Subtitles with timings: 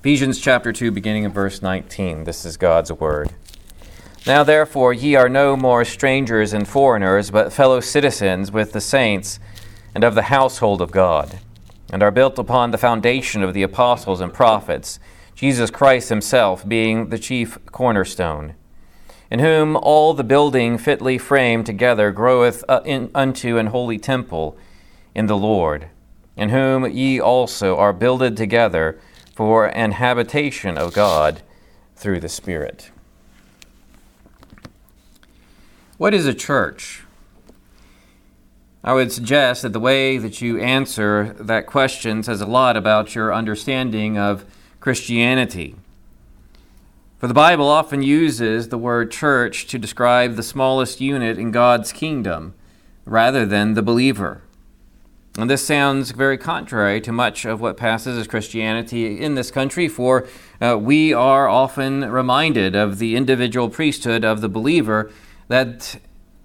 [0.00, 2.24] Ephesians chapter 2, beginning in verse 19.
[2.24, 3.32] This is God's word.
[4.26, 9.40] Now, therefore, ye are no more strangers and foreigners, but fellow citizens with the saints
[9.94, 11.40] and of the household of God,
[11.90, 15.00] and are built upon the foundation of the apostles and prophets,
[15.34, 18.54] Jesus Christ himself being the chief cornerstone,
[19.30, 24.56] in whom all the building fitly framed together groweth unto an holy temple
[25.16, 25.88] in the Lord,
[26.36, 29.00] in whom ye also are builded together
[29.36, 31.42] for an habitation of God
[31.94, 32.90] through the Spirit.
[35.98, 37.02] What is a church?
[38.82, 43.14] I would suggest that the way that you answer that question says a lot about
[43.14, 44.46] your understanding of
[44.80, 45.74] Christianity.
[47.18, 51.92] For the Bible often uses the word church to describe the smallest unit in God's
[51.92, 52.54] kingdom
[53.04, 54.40] rather than the believer.
[55.38, 59.86] And this sounds very contrary to much of what passes as Christianity in this country,
[59.86, 60.26] for
[60.62, 65.10] uh, we are often reminded of the individual priesthood of the believer
[65.48, 65.98] that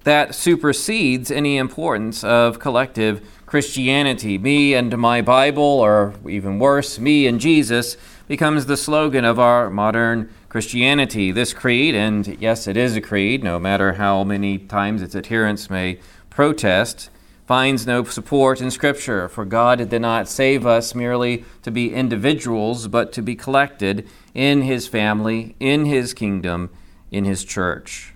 [0.03, 4.37] that supersedes any importance of collective Christianity.
[4.37, 9.69] Me and my Bible, or even worse, me and Jesus, becomes the slogan of our
[9.69, 11.31] modern Christianity.
[11.31, 15.69] This creed, and yes, it is a creed, no matter how many times its adherents
[15.69, 15.99] may
[16.31, 17.09] protest,
[17.45, 22.87] finds no support in Scripture, for God did not save us merely to be individuals,
[22.87, 26.69] but to be collected in His family, in His kingdom,
[27.11, 28.13] in His church.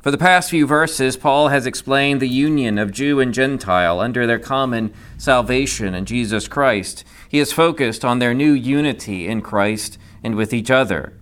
[0.00, 4.26] For the past few verses, Paul has explained the union of Jew and Gentile under
[4.26, 7.04] their common salvation in Jesus Christ.
[7.28, 11.12] He has focused on their new unity in Christ and with each other.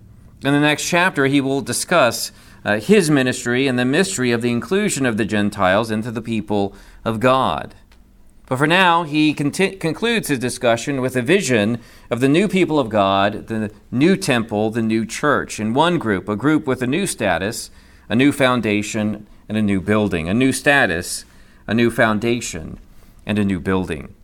[0.45, 2.31] In the next chapter, he will discuss
[2.65, 6.75] uh, his ministry and the mystery of the inclusion of the Gentiles into the people
[7.05, 7.75] of God.
[8.47, 12.79] But for now, he conti- concludes his discussion with a vision of the new people
[12.79, 16.87] of God, the new temple, the new church, in one group, a group with a
[16.87, 17.71] new status,
[18.09, 20.29] a new foundation, and a new building.
[20.29, 21.27] A new status,
[21.67, 22.79] a new foundation,
[23.27, 24.15] and a new building.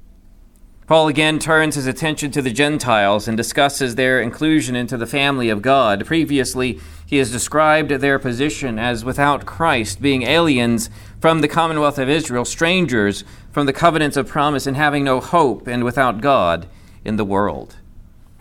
[0.86, 5.48] Paul again turns his attention to the Gentiles and discusses their inclusion into the family
[5.48, 6.04] of God.
[6.04, 10.90] Previously, he has described their position as without Christ, being aliens
[11.20, 15.66] from the commonwealth of Israel, strangers from the covenants of promise, and having no hope,
[15.66, 16.66] and without God
[17.02, 17.76] in the world.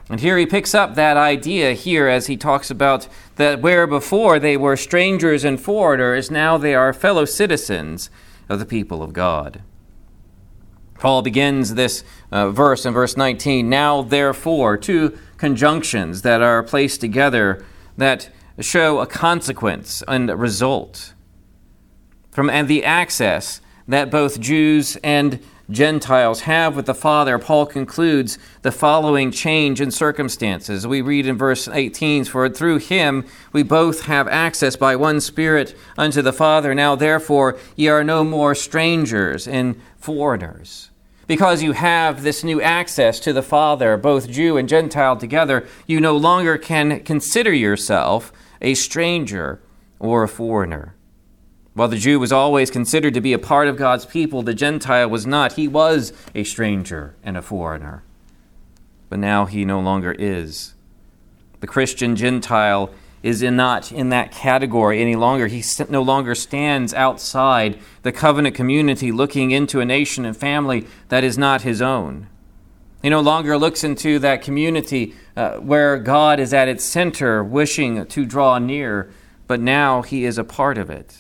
[0.09, 4.37] And here he picks up that idea here as he talks about that where before
[4.37, 8.09] they were strangers and foreigners, now they are fellow citizens
[8.49, 9.61] of the people of God.
[10.99, 13.69] Paul begins this uh, verse in verse 19.
[13.69, 17.65] Now, therefore, two conjunctions that are placed together
[17.97, 21.13] that show a consequence and a result.
[22.31, 28.37] From and the access that both Jews and Gentiles have with the Father, Paul concludes
[28.63, 30.85] the following change in circumstances.
[30.85, 35.75] We read in verse 18 For through him we both have access by one Spirit
[35.97, 36.75] unto the Father.
[36.75, 40.89] Now therefore ye are no more strangers and foreigners
[41.27, 45.99] because you have this new access to the Father, both Jew and Gentile together, you
[45.99, 49.61] no longer can consider yourself a stranger
[49.99, 50.95] or a foreigner.
[51.73, 55.09] While the Jew was always considered to be a part of God's people, the Gentile
[55.09, 55.53] was not.
[55.53, 58.03] He was a stranger and a foreigner.
[59.09, 60.75] But now he no longer is.
[61.61, 62.91] The Christian Gentile
[63.23, 65.47] is not in that category any longer.
[65.47, 71.23] He no longer stands outside the covenant community looking into a nation and family that
[71.23, 72.27] is not his own.
[73.01, 78.05] He no longer looks into that community uh, where God is at its center, wishing
[78.05, 79.11] to draw near,
[79.47, 81.17] but now he is a part of it.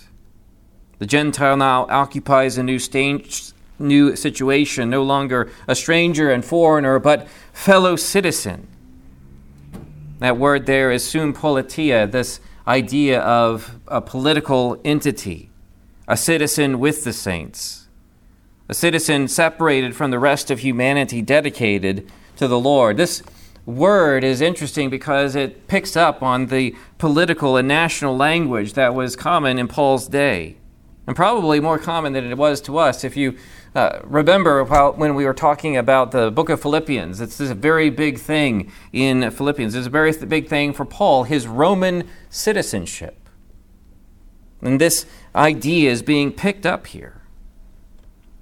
[0.99, 6.99] The Gentile now occupies a new, stage, new situation, no longer a stranger and foreigner,
[6.99, 8.67] but fellow citizen.
[10.19, 15.49] That word there is sum politia, this idea of a political entity,
[16.07, 17.87] a citizen with the saints,
[18.69, 22.97] a citizen separated from the rest of humanity, dedicated to the Lord.
[22.97, 23.21] This
[23.65, 29.15] word is interesting because it picks up on the political and national language that was
[29.15, 30.55] common in Paul's day,
[31.05, 33.03] and probably more common than it was to us.
[33.03, 33.37] If you
[33.75, 38.19] uh, remember when we were talking about the book of Philippians, it's this very big
[38.19, 39.75] thing in Philippians.
[39.75, 43.29] It's a very big thing for Paul, his Roman citizenship.
[44.61, 45.05] And this
[45.35, 47.21] idea is being picked up here.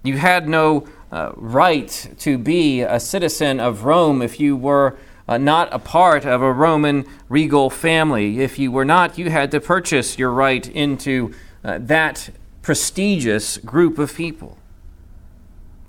[0.04, 4.98] You had no uh, right to be a citizen of Rome if you were
[5.28, 8.40] uh, not a part of a Roman regal family.
[8.40, 11.34] If you were not, you had to purchase your right into
[11.64, 12.30] uh, that
[12.62, 14.58] prestigious group of people.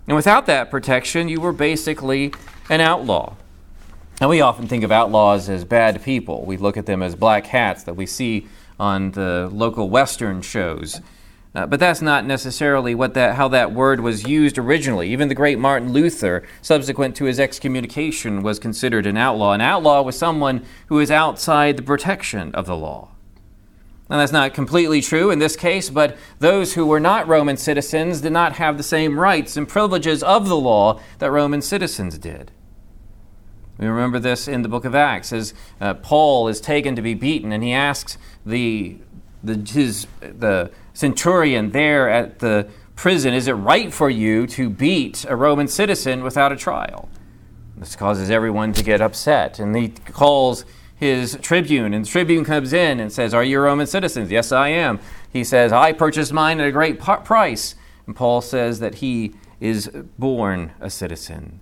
[0.06, 2.32] And without that protection, you were basically
[2.68, 3.34] an outlaw.
[4.20, 6.44] And we often think of outlaws as bad people.
[6.44, 8.46] We look at them as black hats that we see
[8.78, 11.00] on the local Western shows.
[11.54, 15.10] Uh, but that's not necessarily what that, how that word was used originally.
[15.10, 19.52] Even the great Martin Luther, subsequent to his excommunication, was considered an outlaw.
[19.52, 23.11] An outlaw was someone who is outside the protection of the law.
[24.12, 28.20] Now, that's not completely true in this case, but those who were not Roman citizens
[28.20, 32.50] did not have the same rights and privileges of the law that Roman citizens did.
[33.78, 37.14] We remember this in the book of Acts as uh, Paul is taken to be
[37.14, 38.98] beaten, and he asks the,
[39.42, 45.24] the, his, the centurion there at the prison, Is it right for you to beat
[45.26, 47.08] a Roman citizen without a trial?
[47.78, 50.66] This causes everyone to get upset, and he calls
[51.02, 54.30] his tribune, and the tribune comes in and says, Are you Roman citizens?
[54.30, 55.00] Yes, I am.
[55.32, 57.74] He says, I purchased mine at a great price.
[58.06, 61.58] And Paul says that he is born a citizen.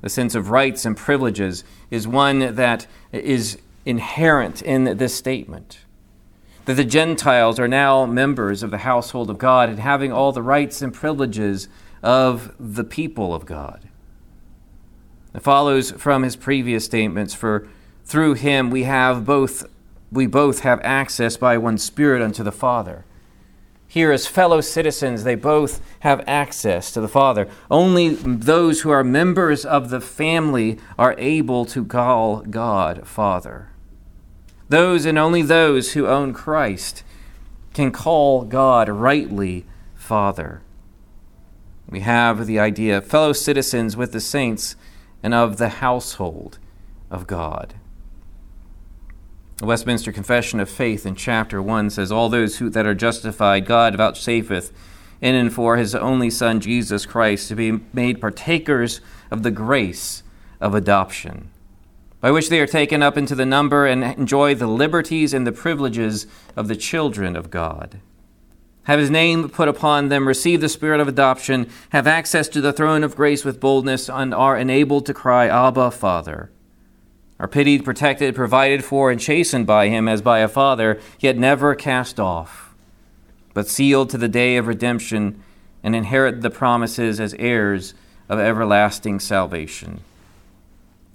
[0.00, 5.80] The sense of rights and privileges is one that is inherent in this statement.
[6.64, 10.42] That the Gentiles are now members of the household of God and having all the
[10.42, 11.68] rights and privileges
[12.02, 13.90] of the people of God.
[15.34, 17.68] It follows from his previous statements for
[18.06, 19.66] through him we have both
[20.10, 23.04] we both have access by one spirit unto the Father.
[23.88, 27.48] Here, as fellow citizens, they both have access to the Father.
[27.70, 33.70] Only those who are members of the family are able to call God Father.
[34.68, 37.04] Those and only those who own Christ
[37.74, 40.62] can call God rightly Father.
[41.88, 44.76] We have the idea of fellow citizens with the saints
[45.22, 46.58] and of the household
[47.10, 47.74] of God.
[49.58, 53.64] The Westminster Confession of Faith in chapter 1 says, All those who, that are justified,
[53.64, 54.70] God vouchsafeth
[55.22, 59.00] in and for his only Son, Jesus Christ, to be made partakers
[59.30, 60.22] of the grace
[60.60, 61.48] of adoption,
[62.20, 65.52] by which they are taken up into the number and enjoy the liberties and the
[65.52, 68.02] privileges of the children of God.
[68.82, 72.74] Have his name put upon them, receive the spirit of adoption, have access to the
[72.74, 76.50] throne of grace with boldness, and are enabled to cry, Abba, Father
[77.38, 81.74] are pitied, protected, provided for, and chastened by him as by a father, yet never
[81.74, 82.74] cast off,
[83.54, 85.42] but sealed to the day of redemption
[85.82, 87.94] and inherit the promises as heirs
[88.28, 90.00] of everlasting salvation.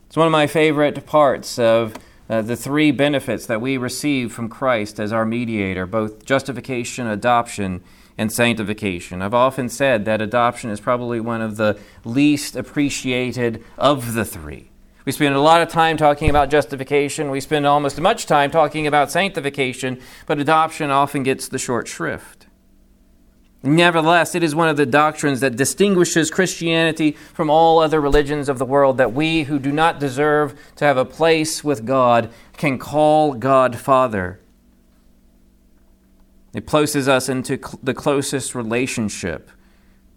[0.07, 1.95] It's one of my favorite parts of
[2.29, 7.83] uh, the three benefits that we receive from Christ as our mediator, both justification, adoption,
[8.17, 9.21] and sanctification.
[9.21, 14.70] I've often said that adoption is probably one of the least appreciated of the three.
[15.05, 17.31] We spend a lot of time talking about justification.
[17.31, 21.87] We spend almost as much time talking about sanctification, but adoption often gets the short
[21.87, 22.47] shrift.
[23.63, 28.57] Nevertheless, it is one of the doctrines that distinguishes Christianity from all other religions of
[28.57, 32.79] the world that we who do not deserve to have a place with God can
[32.79, 34.39] call God Father.
[36.53, 39.51] It places us into the closest relationship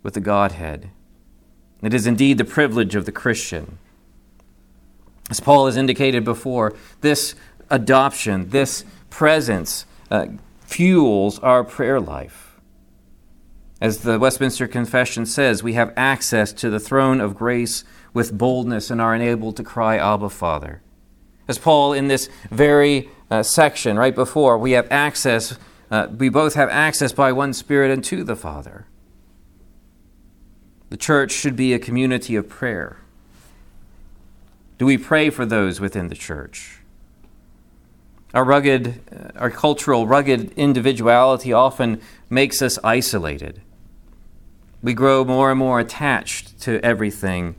[0.02, 0.90] with the Godhead.
[1.82, 3.78] It is indeed the privilege of the Christian.
[5.30, 7.34] As Paul has indicated before, this
[7.70, 10.26] adoption, this presence, uh,
[10.60, 12.60] fuels our prayer life.
[13.80, 18.90] As the Westminster Confession says, we have access to the throne of grace with boldness
[18.90, 20.82] and are enabled to cry, Abba, Father.
[21.48, 25.58] As Paul, in this very uh, section right before, we have access,
[25.90, 28.86] uh, we both have access by one Spirit and to the Father.
[30.88, 33.03] The church should be a community of prayer.
[34.78, 36.80] Do we pray for those within the church?
[38.32, 43.60] Our rugged, uh, our cultural rugged individuality often makes us isolated.
[44.82, 47.54] We grow more and more attached to everything,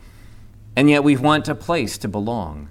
[0.76, 2.70] and yet we want a place to belong.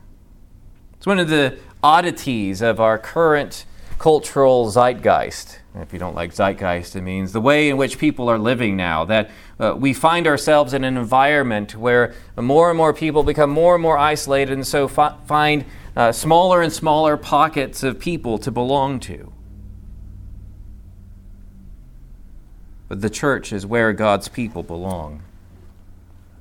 [0.96, 3.64] It's one of the oddities of our current
[4.04, 5.60] cultural zeitgeist.
[5.76, 9.06] If you don't like zeitgeist, it means the way in which people are living now.
[9.06, 13.72] That uh, we find ourselves in an environment where more and more people become more
[13.72, 15.64] and more isolated and so fi- find
[15.96, 19.32] uh, smaller and smaller pockets of people to belong to.
[22.88, 25.22] But the church is where God's people belong.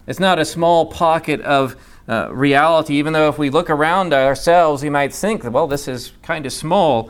[0.05, 1.77] It's not a small pocket of
[2.09, 6.11] uh, reality, even though if we look around ourselves, we might think, well, this is
[6.23, 7.09] kind of small.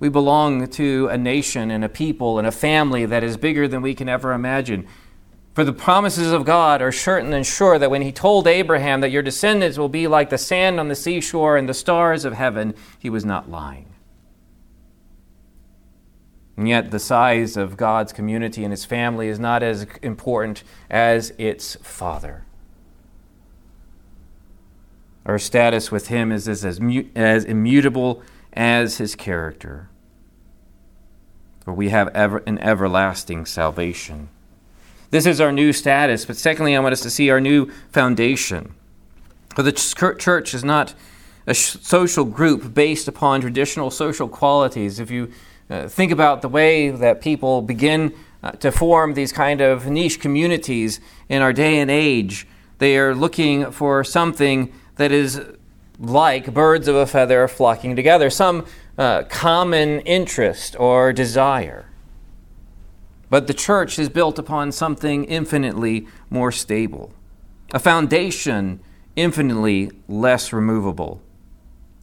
[0.00, 3.82] We belong to a nation and a people and a family that is bigger than
[3.82, 4.88] we can ever imagine.
[5.52, 9.10] For the promises of God are certain and sure that when He told Abraham that
[9.10, 12.74] your descendants will be like the sand on the seashore and the stars of heaven,
[12.98, 13.92] He was not lying.
[16.56, 21.34] And yet, the size of God's community and His family is not as important as
[21.36, 22.44] its Father.
[25.26, 26.80] Our status with Him is as, as,
[27.14, 28.22] as immutable
[28.54, 29.89] as His character.
[31.70, 34.28] For we have ever, an everlasting salvation.
[35.12, 38.74] This is our new status, but secondly, I want us to see our new foundation.
[39.54, 40.94] For the church is not
[41.46, 44.98] a social group based upon traditional social qualities.
[44.98, 45.30] If you
[45.70, 50.18] uh, think about the way that people begin uh, to form these kind of niche
[50.18, 50.98] communities
[51.28, 52.48] in our day and age,
[52.78, 55.40] they are looking for something that is
[56.00, 58.66] like birds of a feather flocking together, some
[58.98, 61.86] uh, common interest or desire.
[63.28, 67.12] But the church is built upon something infinitely more stable,
[67.72, 68.80] a foundation
[69.16, 71.20] infinitely less removable.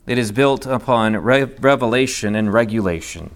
[0.05, 3.31] It is built upon re- revelation and regulation.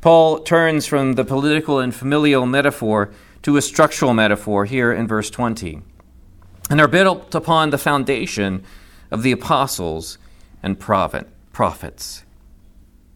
[0.00, 3.10] Paul turns from the political and familial metaphor
[3.42, 5.82] to a structural metaphor here in verse 20,
[6.70, 8.62] and are built upon the foundation
[9.10, 10.16] of the apostles
[10.62, 12.22] and prophet, prophets.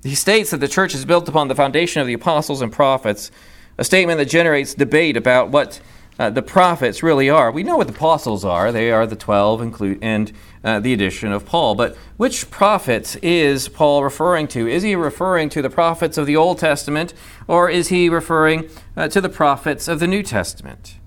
[0.04, 3.30] He states that the church is built upon the foundation of the apostles and prophets,
[3.78, 5.80] a statement that generates debate about what
[6.18, 7.50] uh, the prophets really are.
[7.50, 8.70] We know what the apostles are.
[8.70, 10.30] They are the 12 include, and
[10.62, 11.75] uh, the addition of Paul.
[11.75, 14.68] But which prophets is Paul referring to?
[14.68, 17.14] Is he referring to the prophets of the Old Testament
[17.49, 20.99] or is he referring uh, to the prophets of the New Testament?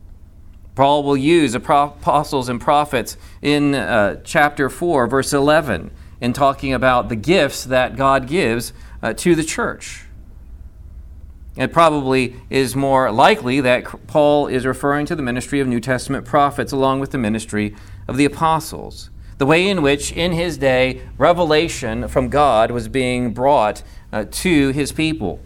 [0.76, 5.90] Paul will use apostles and prophets in uh, chapter 4, verse 11,
[6.20, 10.06] in talking about the gifts that God gives uh, to the church.
[11.56, 16.24] It probably is more likely that Paul is referring to the ministry of New Testament
[16.24, 17.76] prophets along with the ministry
[18.08, 19.10] of the apostles.
[19.40, 24.70] The way in which, in his day, revelation from God was being brought uh, to
[24.70, 25.40] his people.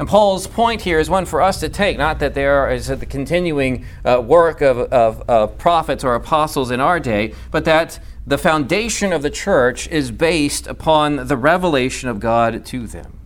[0.00, 3.04] And Paul's point here is one for us to take, not that there is the
[3.04, 8.38] continuing uh, work of, of, of prophets or apostles in our day, but that the
[8.38, 13.20] foundation of the church is based upon the revelation of God to them.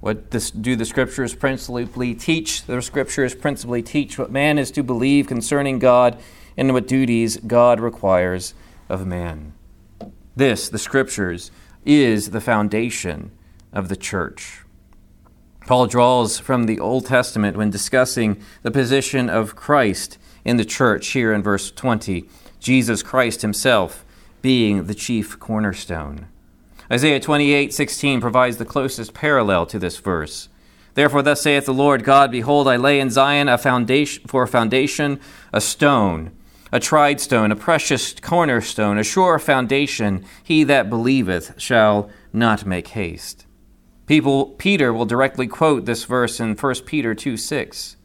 [0.00, 2.64] What this, do the scriptures principally teach?
[2.64, 6.20] The scriptures principally teach what man is to believe concerning God
[6.54, 8.52] and what duties God requires
[8.90, 9.54] of man.
[10.36, 11.50] This, the scriptures,
[11.86, 13.30] is the foundation
[13.72, 14.63] of the church.
[15.66, 21.08] Paul draws from the Old Testament when discussing the position of Christ in the church
[21.08, 22.28] here in verse 20,
[22.60, 24.04] Jesus Christ himself
[24.42, 26.26] being the chief cornerstone.
[26.92, 30.50] Isaiah 28:16 provides the closest parallel to this verse.
[30.92, 34.48] Therefore thus saith the Lord God, behold I lay in Zion a foundation for a
[34.48, 35.18] foundation,
[35.50, 36.32] a stone,
[36.72, 42.88] a tried stone, a precious cornerstone, a sure foundation, he that believeth shall not make
[42.88, 43.46] haste.
[44.06, 47.96] People, Peter will directly quote this verse in 1 Peter 2 6.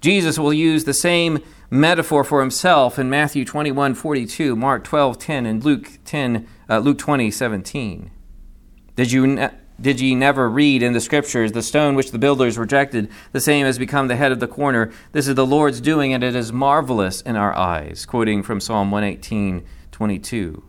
[0.00, 5.46] Jesus will use the same metaphor for himself in Matthew 21 42, Mark 12 10,
[5.46, 8.10] and Luke, 10, uh, Luke 20 17.
[8.94, 12.58] Did you, ne- did ye never read in the scriptures, the stone which the builders
[12.58, 14.92] rejected, the same has become the head of the corner?
[15.12, 18.06] This is the Lord's doing, and it is marvelous in our eyes.
[18.06, 20.62] Quoting from Psalm 118 22.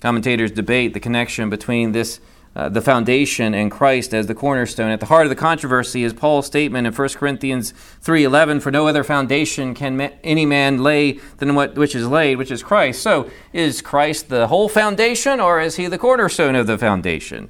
[0.00, 2.20] Commentators debate the connection between this
[2.56, 4.90] uh, the foundation and Christ as the cornerstone.
[4.90, 8.88] At the heart of the controversy is Paul's statement in 1 Corinthians 3:11, "For no
[8.88, 13.02] other foundation can ma- any man lay than what which is laid, which is Christ."
[13.02, 17.48] So, is Christ the whole foundation or is he the cornerstone of the foundation?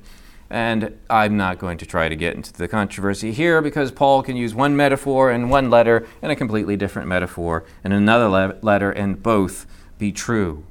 [0.50, 4.37] And I'm not going to try to get into the controversy here because Paul can
[4.37, 8.90] use one metaphor in one letter and a completely different metaphor in another le- letter
[8.90, 9.64] and both
[9.97, 10.64] be true.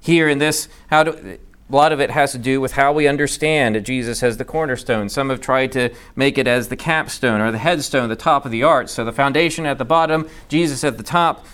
[0.00, 1.38] Here in this, how do
[1.70, 5.10] a lot of it has to do with how we understand Jesus as the cornerstone.
[5.10, 8.50] Some have tried to make it as the capstone or the headstone, the top of
[8.50, 8.88] the arch.
[8.88, 11.44] So the foundation at the bottom, Jesus at the top.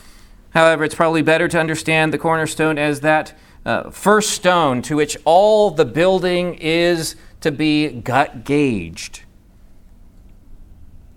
[0.50, 5.16] However, it's probably better to understand the cornerstone as that uh, first stone to which
[5.24, 9.22] all the building is to be gut gauged.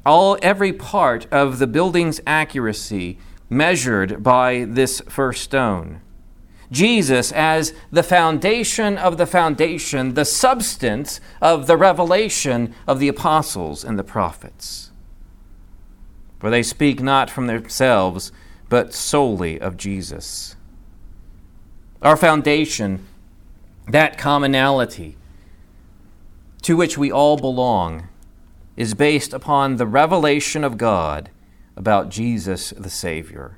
[0.05, 6.01] All every part of the building's accuracy measured by this first stone.
[6.71, 13.83] Jesus as the foundation of the foundation, the substance of the revelation of the apostles
[13.83, 14.91] and the prophets.
[16.39, 18.31] For they speak not from themselves,
[18.69, 20.55] but solely of Jesus.
[22.01, 23.05] Our foundation,
[23.87, 25.17] that commonality
[26.63, 28.09] to which we all belong,
[28.75, 31.29] is based upon the revelation of God
[31.75, 33.57] about Jesus the Savior.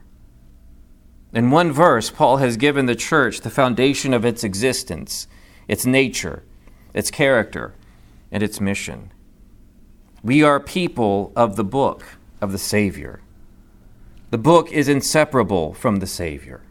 [1.34, 5.28] In one verse, Paul has given the church the foundation of its existence,
[5.68, 6.44] its nature,
[6.94, 7.76] its character,
[8.32, 9.12] and its mission.
[10.24, 12.04] We are people of the book
[12.42, 13.22] of the Savior.
[14.32, 16.62] The book is inseparable from the Savior.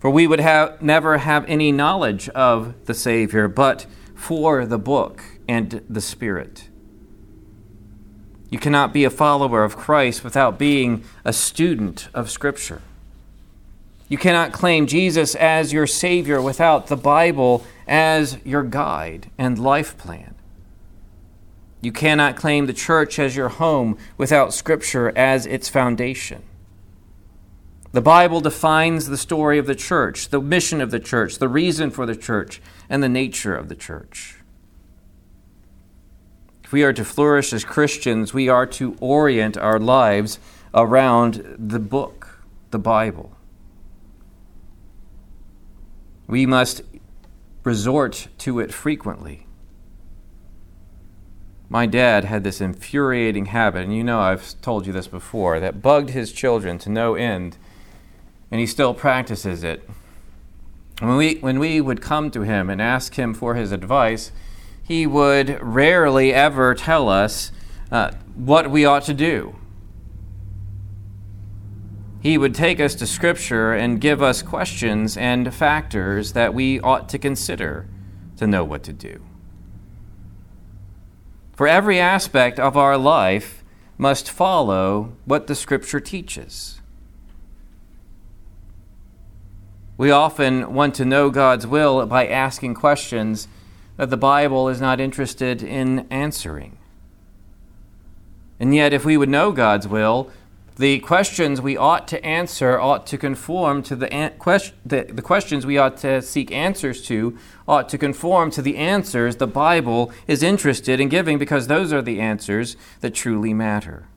[0.00, 5.22] For we would have, never have any knowledge of the Savior but for the book
[5.48, 6.68] and the Spirit.
[8.50, 12.82] You cannot be a follower of Christ without being a student of Scripture.
[14.08, 19.96] You cannot claim Jesus as your Savior without the Bible as your guide and life
[19.96, 20.34] plan.
[21.80, 26.42] You cannot claim the church as your home without Scripture as its foundation.
[27.90, 31.90] The Bible defines the story of the church, the mission of the church, the reason
[31.90, 34.36] for the church, and the nature of the church.
[36.64, 40.38] If we are to flourish as Christians, we are to orient our lives
[40.72, 42.38] around the book,
[42.70, 43.36] the Bible.
[46.26, 46.82] We must
[47.64, 49.46] resort to it frequently.
[51.68, 55.80] My dad had this infuriating habit, and you know I've told you this before, that
[55.80, 57.56] bugged his children to no end
[58.52, 59.88] and he still practices it.
[61.00, 64.30] When we, when we would come to him and ask him for his advice,
[64.82, 67.50] he would rarely ever tell us
[67.90, 69.56] uh, what we ought to do.
[72.22, 77.08] He would take us to Scripture and give us questions and factors that we ought
[77.08, 77.88] to consider
[78.36, 79.20] to know what to do.
[81.52, 83.64] For every aspect of our life
[83.98, 86.80] must follow what the Scripture teaches.
[89.98, 93.48] We often want to know God's will by asking questions
[93.96, 96.78] that the Bible is not interested in answering.
[98.60, 100.30] And yet, if we would know God's will,
[100.76, 105.22] the questions we ought to answer ought to conform to the, an- quest- the, the
[105.22, 107.36] questions we ought to seek answers to
[107.68, 112.02] ought to conform to the answers the Bible is interested in giving because those are
[112.02, 114.08] the answers that truly matter.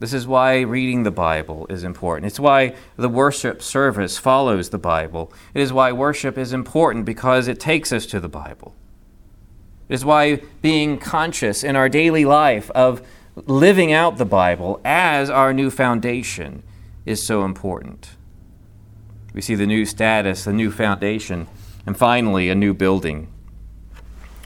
[0.00, 2.26] This is why reading the Bible is important.
[2.26, 5.32] It's why the worship service follows the Bible.
[5.54, 8.76] It is why worship is important because it takes us to the Bible.
[9.88, 13.02] It is why being conscious in our daily life of
[13.46, 16.62] living out the Bible as our new foundation
[17.04, 18.10] is so important.
[19.34, 21.46] We see the new status, the new foundation,
[21.86, 23.28] and finally, a new building.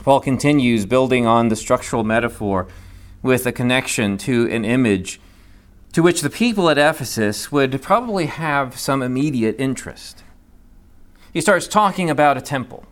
[0.03, 2.67] Paul continues building on the structural metaphor
[3.21, 5.19] with a connection to an image
[5.93, 10.23] to which the people at Ephesus would probably have some immediate interest.
[11.31, 12.85] He starts talking about a temple.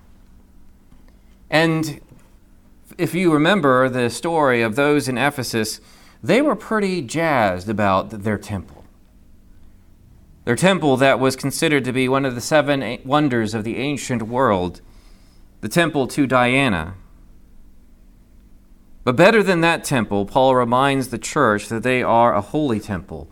[1.49, 1.99] And
[3.01, 5.81] if you remember the story of those in Ephesus,
[6.21, 8.85] they were pretty jazzed about their temple.
[10.45, 14.21] Their temple that was considered to be one of the seven wonders of the ancient
[14.23, 14.81] world,
[15.61, 16.95] the temple to Diana,
[19.03, 23.27] but better than that temple, Paul reminds the church that they are a holy temple,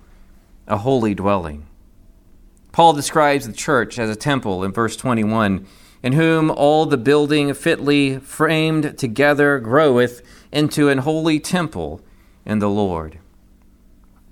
[0.67, 1.67] a holy dwelling.
[2.71, 5.67] Paul describes the church as a temple in verse 21,
[6.01, 12.01] in whom all the building fitly framed together groweth into an holy temple
[12.45, 13.19] in the Lord.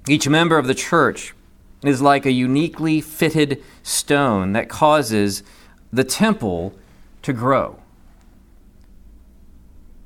[0.07, 1.33] Each member of the church
[1.83, 5.43] is like a uniquely fitted stone that causes
[5.91, 6.73] the temple
[7.21, 7.79] to grow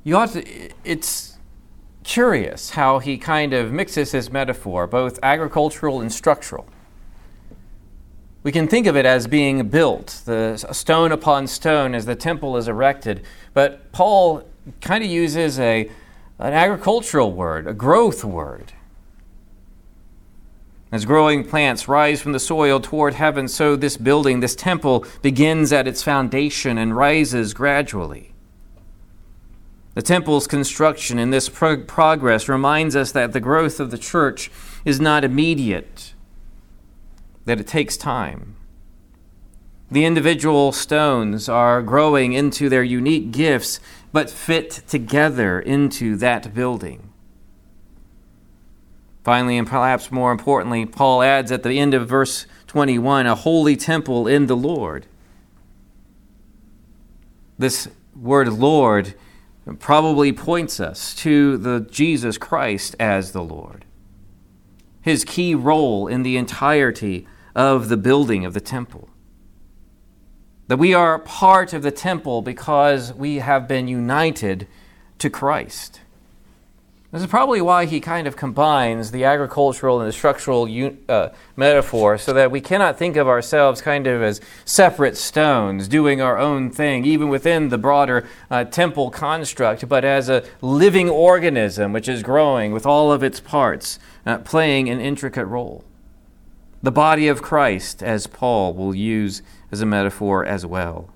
[0.04, 1.38] you ought to, it's
[2.02, 6.66] curious how he kind of mixes his metaphor, both agricultural and structural.
[8.42, 12.56] We can think of it as being built, the stone upon stone as the temple
[12.56, 13.22] is erected,
[13.54, 14.42] but Paul
[14.80, 15.88] kind of uses a,
[16.38, 18.72] an agricultural word, a growth word.
[20.90, 25.72] As growing plants rise from the soil toward heaven, so this building, this temple, begins
[25.72, 28.34] at its foundation and rises gradually.
[29.94, 34.50] The temple's construction in this pro- progress reminds us that the growth of the church
[34.84, 36.12] is not immediate,
[37.44, 38.56] that it takes time.
[39.90, 43.78] The individual stones are growing into their unique gifts,
[44.10, 47.12] but fit together into that building.
[49.22, 53.76] Finally, and perhaps more importantly, Paul adds at the end of verse 21 a holy
[53.76, 55.06] temple in the Lord.
[57.58, 59.14] This word Lord
[59.78, 63.84] probably points us to the Jesus Christ as the Lord.
[65.02, 69.08] His key role in the entirety of the building of the temple.
[70.68, 74.66] That we are part of the temple because we have been united
[75.18, 76.00] to Christ.
[77.12, 80.66] This is probably why he kind of combines the agricultural and the structural
[81.10, 86.22] uh, metaphor so that we cannot think of ourselves kind of as separate stones doing
[86.22, 91.92] our own thing, even within the broader uh, temple construct, but as a living organism
[91.92, 95.84] which is growing with all of its parts uh, playing an intricate role.
[96.82, 101.10] The body of Christ, as Paul will use as a metaphor as well.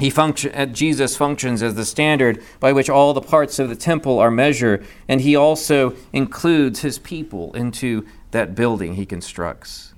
[0.00, 3.76] He function, uh, Jesus functions as the standard by which all the parts of the
[3.76, 9.94] temple are measured, and he also includes his people into that building he constructs.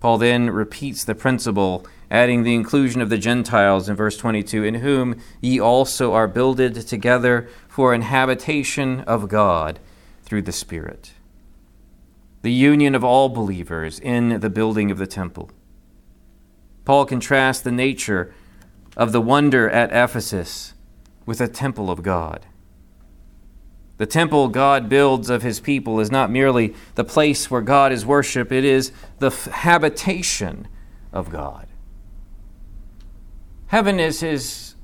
[0.00, 4.74] Paul then repeats the principle, adding the inclusion of the Gentiles in verse 22 In
[4.76, 9.78] whom ye also are builded together for an habitation of God
[10.24, 11.11] through the Spirit.
[12.42, 15.50] The union of all believers in the building of the temple.
[16.84, 18.34] Paul contrasts the nature
[18.96, 20.74] of the wonder at Ephesus
[21.24, 22.46] with a temple of God.
[23.98, 28.04] The temple God builds of his people is not merely the place where God is
[28.04, 30.66] worshiped, it is the f- habitation
[31.12, 31.68] of God.
[33.68, 34.74] Heaven is his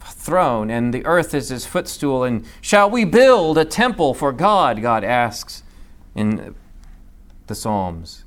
[0.00, 2.24] throne, and the earth is his footstool.
[2.24, 4.80] And shall we build a temple for God?
[4.80, 5.62] God asks
[6.14, 6.54] in
[7.52, 8.24] the Psalms.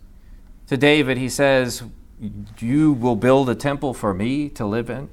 [0.67, 1.81] To David, he says,
[2.59, 5.09] You will build a temple for me to live in?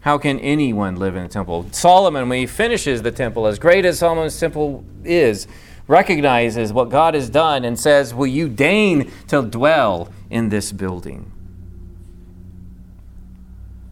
[0.00, 1.66] How can anyone live in a temple?
[1.72, 5.46] Solomon, when he finishes the temple, as great as Solomon's temple is,
[5.86, 11.30] recognizes what God has done and says, Will you deign to dwell in this building?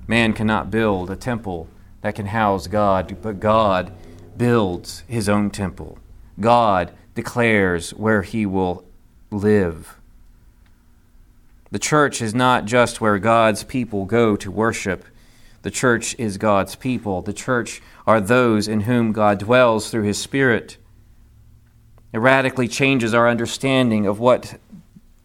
[0.09, 1.69] Man cannot build a temple
[2.01, 3.93] that can house God, but God
[4.39, 5.99] builds his own temple.
[6.41, 8.85] God declares where he will
[9.31, 9.97] live.
[11.71, 15.05] The church is not just where God's people go to worship.
[15.63, 17.23] The church is God's people.
[17.23, 20.79] The church are those in whom God dwells through his Spirit.
[22.13, 24.59] It radically changes our understanding of what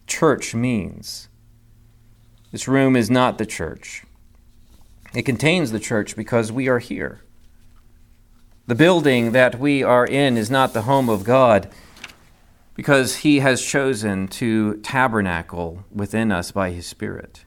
[0.06, 1.28] church means.
[2.52, 4.04] This room is not the church,
[5.14, 7.22] it contains the church because we are here.
[8.66, 11.68] The building that we are in is not the home of God
[12.76, 17.44] because he has chosen to tabernacle within us by his Spirit.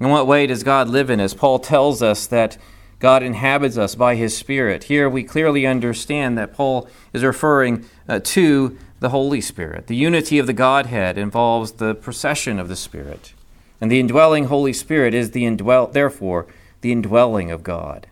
[0.00, 1.34] In what way does God live in us?
[1.34, 2.56] Paul tells us that
[2.98, 4.84] God inhabits us by his Spirit.
[4.84, 9.86] Here we clearly understand that Paul is referring uh, to the Holy Spirit.
[9.86, 13.34] The unity of the Godhead involves the procession of the Spirit.
[13.82, 16.46] And the indwelling Holy Spirit is the indwell therefore
[16.80, 18.06] the indwelling of God.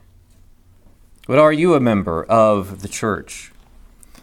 [1.26, 3.52] But are you a member of the church?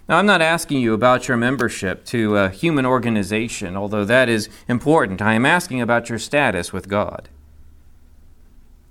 [0.07, 4.49] Now, I'm not asking you about your membership to a human organization, although that is
[4.67, 5.21] important.
[5.21, 7.27] I am asking about your status with God.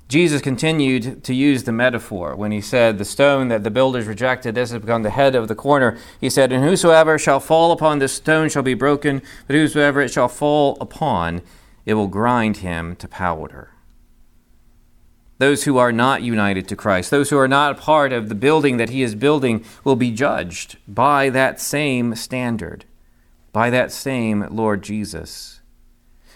[0.09, 4.55] Jesus continued to use the metaphor when he said, The stone that the builders rejected,
[4.55, 5.97] this has become the head of the corner.
[6.21, 10.11] He said, And whosoever shall fall upon this stone shall be broken, but whosoever it
[10.11, 11.43] shall fall upon,
[11.87, 13.71] it will grind him to powder.
[15.39, 18.77] Those who are not united to Christ, those who are not part of the building
[18.77, 22.85] that he is building, will be judged by that same standard,
[23.53, 25.61] by that same Lord Jesus.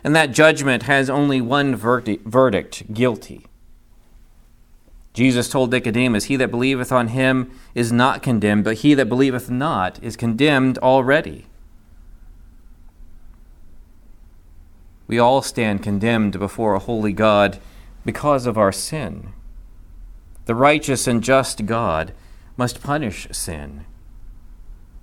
[0.02, 3.46] And that judgment has only one verdict guilty.
[5.12, 9.50] Jesus told Nicodemus, He that believeth on him is not condemned, but he that believeth
[9.50, 11.46] not is condemned already.
[15.08, 17.58] We all stand condemned before a holy God
[18.08, 19.34] because of our sin.
[20.46, 22.14] The righteous and just God
[22.56, 23.84] must punish sin.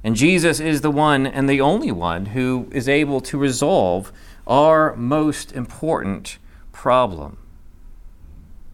[0.03, 4.11] And Jesus is the one and the only one who is able to resolve
[4.47, 6.39] our most important
[6.71, 7.37] problem.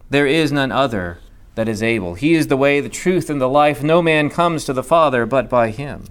[0.09, 1.17] There is none other
[1.55, 2.13] that is able.
[2.13, 3.83] He is the way, the truth, and the life.
[3.83, 6.05] No man comes to the Father but by him.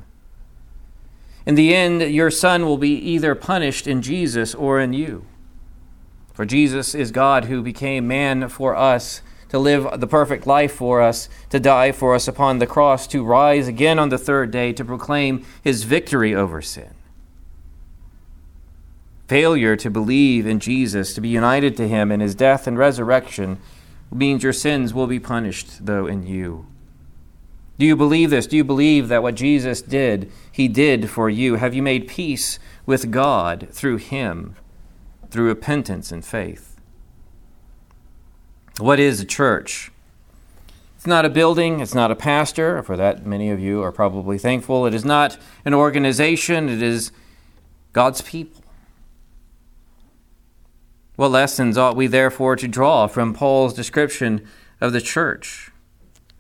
[1.47, 5.25] In the end, your son will be either punished in Jesus or in you.
[6.41, 11.03] For Jesus is God who became man for us, to live the perfect life for
[11.03, 14.73] us, to die for us upon the cross, to rise again on the third day
[14.73, 16.95] to proclaim his victory over sin.
[19.29, 23.59] Failure to believe in Jesus, to be united to him in his death and resurrection,
[24.11, 26.67] means your sins will be punished, though, in you.
[27.79, 28.47] Do you believe this?
[28.47, 31.57] Do you believe that what Jesus did, he did for you?
[31.57, 34.57] Have you made peace with God through him,
[35.31, 36.77] through repentance and faith?
[38.79, 39.91] What is a church?
[40.97, 44.37] It's not a building, it's not a pastor, for that many of you are probably
[44.37, 44.87] thankful.
[44.87, 47.11] It is not an organization, it is
[47.93, 48.63] God's people.
[51.17, 54.47] What lessons ought we therefore to draw from Paul's description
[54.81, 55.71] of the church?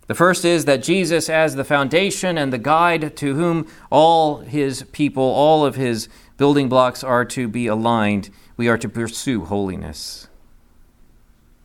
[0.06, 4.82] The first is that Jesus, as the foundation and the guide to whom all his
[4.90, 6.08] people, all of his
[6.40, 10.26] building blocks are to be aligned, we are to pursue holiness.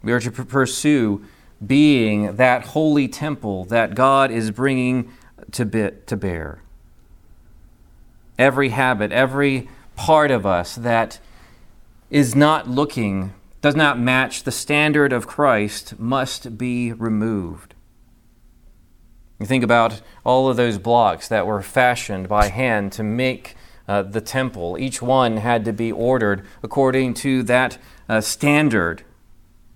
[0.03, 1.23] We are to pursue
[1.65, 5.13] being that holy temple that God is bringing
[5.53, 6.61] to, bit, to bear.
[8.37, 11.19] every habit, every part of us that
[12.09, 17.75] is not looking, does not match the standard of Christ, must be removed.
[19.39, 23.55] You think about all of those blocks that were fashioned by hand to make
[23.87, 24.77] uh, the temple.
[24.77, 27.77] Each one had to be ordered according to that
[28.09, 29.03] uh, standard.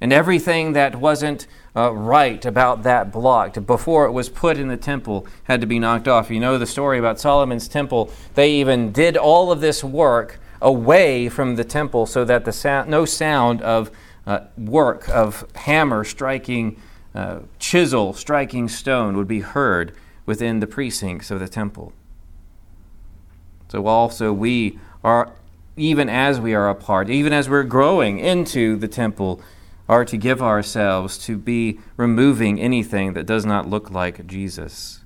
[0.02, 1.45] And everything that wasn't
[1.76, 5.80] uh, right about that block before it was put in the temple had to be
[5.80, 6.32] knocked off.
[6.32, 8.12] You know the story about Solomon's temple.
[8.36, 12.89] They even did all of this work away from the temple so that the sound,
[12.89, 13.91] no sound of
[14.26, 16.82] uh, work of hammer striking
[17.15, 19.93] uh, chisel striking stone would be heard
[20.26, 21.91] within the precincts of the temple.
[23.69, 25.32] So also we are,
[25.77, 29.41] even as we are apart, even as we're growing into the temple,
[29.88, 35.01] are to give ourselves to be removing anything that does not look like Jesus.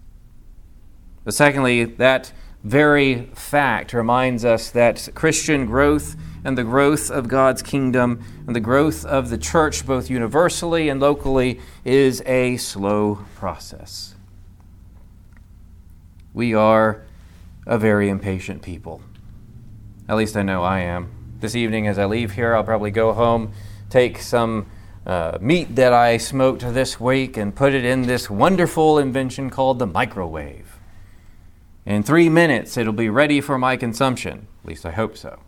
[1.23, 7.61] But secondly, that very fact reminds us that Christian growth and the growth of God's
[7.61, 14.15] kingdom and the growth of the church, both universally and locally, is a slow process.
[16.33, 17.05] We are
[17.65, 19.01] a very impatient people.
[20.07, 21.35] At least I know I am.
[21.39, 23.53] This evening, as I leave here, I'll probably go home,
[23.89, 24.67] take some
[25.05, 29.79] uh, meat that I smoked this week, and put it in this wonderful invention called
[29.79, 30.77] the microwave.
[31.85, 34.47] In three minutes, it'll be ready for my consumption.
[34.63, 35.39] At least I hope so.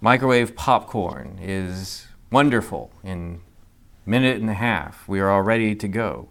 [0.00, 2.90] Microwave popcorn is wonderful.
[3.02, 3.40] In
[4.06, 6.28] a minute and a half, we are all ready to go.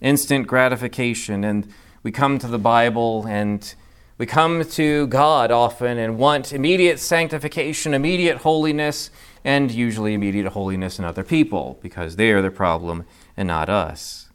[0.00, 1.68] Instant gratification, and
[2.04, 3.74] we come to the Bible and
[4.18, 9.10] we come to God often and want immediate sanctification, immediate holiness,
[9.42, 13.04] and usually immediate holiness in other people because they are the problem
[13.36, 14.28] and not us.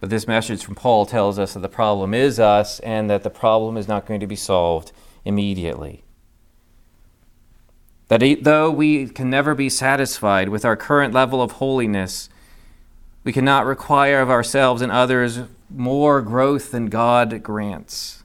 [0.00, 3.30] But this message from Paul tells us that the problem is us and that the
[3.30, 4.92] problem is not going to be solved
[5.26, 6.04] immediately.
[8.08, 12.30] That though we can never be satisfied with our current level of holiness,
[13.24, 18.22] we cannot require of ourselves and others more growth than God grants.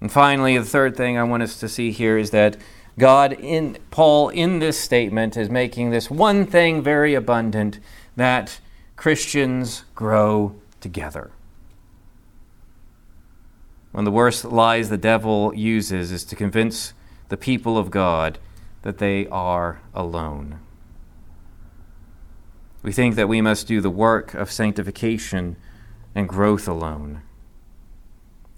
[0.00, 2.56] And finally, the third thing I want us to see here is that
[2.98, 7.80] God in Paul in this statement is making this one thing very abundant
[8.16, 8.60] that
[8.96, 11.30] Christians grow together.
[13.92, 16.92] One of the worst lies the devil uses is to convince
[17.28, 18.38] the people of God
[18.82, 20.60] that they are alone.
[22.84, 25.56] We think that we must do the work of sanctification
[26.14, 27.22] and growth alone.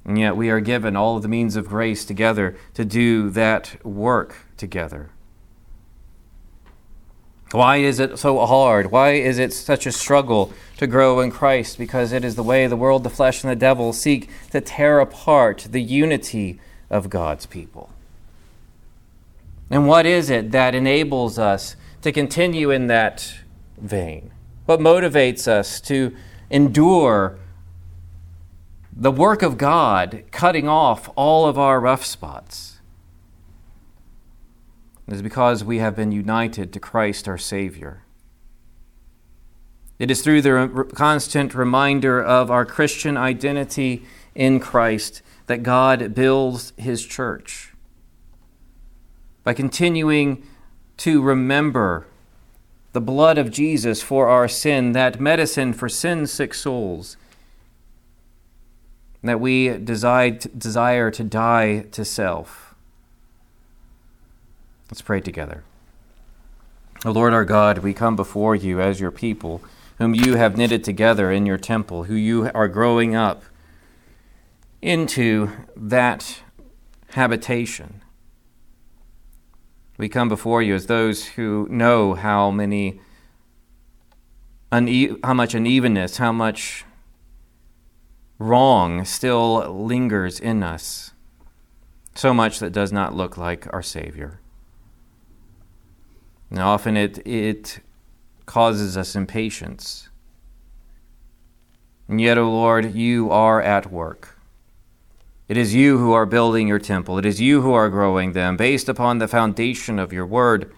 [0.04, 3.76] And yet we are given all of the means of grace together to do that
[3.86, 5.10] work together.
[7.52, 8.90] Why is it so hard?
[8.90, 11.78] Why is it such a struggle to grow in Christ?
[11.78, 14.98] Because it is the way the world, the flesh, and the devil seek to tear
[14.98, 16.58] apart the unity
[16.90, 17.90] of God's people.
[19.70, 23.32] And what is it that enables us to continue in that
[23.78, 24.30] vein?
[24.66, 26.14] What motivates us to
[26.50, 27.38] endure
[28.92, 32.80] the work of God cutting off all of our rough spots?
[35.06, 38.02] Is because we have been united to Christ our Savior.
[39.98, 46.72] It is through the constant reminder of our Christian identity in Christ that God builds
[46.76, 47.72] His church.
[49.44, 50.42] By continuing
[50.98, 52.06] to remember
[52.96, 57.18] the blood of Jesus for our sin, that medicine for sin sick souls,
[59.22, 62.66] that we desire to die to self
[64.90, 65.62] Let's pray together.
[67.04, 69.60] O Lord our God, we come before you as your people,
[69.98, 73.42] whom you have knitted together in your temple, who you are growing up
[74.80, 76.40] into that
[77.10, 78.00] habitation.
[79.98, 83.00] We come before you as those who know how many
[84.72, 86.84] une- how much unevenness, how much
[88.38, 91.12] wrong still lingers in us.
[92.14, 94.40] So much that does not look like our Savior.
[96.50, 97.80] And often it, it
[98.46, 100.08] causes us impatience.
[102.08, 104.35] And yet, O oh Lord, you are at work.
[105.48, 107.18] It is you who are building your temple.
[107.18, 110.72] It is you who are growing them based upon the foundation of your word,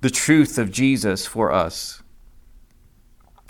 [0.00, 2.02] the truth of Jesus for us.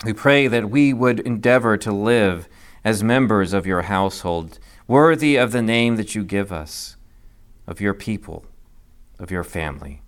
[0.03, 2.47] We pray that we would endeavor to live
[2.83, 6.97] as members of your household, worthy of the name that you give us,
[7.65, 8.45] of your people,
[9.17, 10.03] of your family.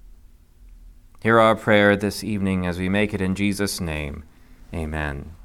[1.23, 4.23] Hear our prayer this evening as we make it in Jesus' name.
[4.71, 5.36] Amen.